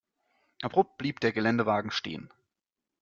[0.63, 2.33] Abrupt blieb der Geländewagen stehen.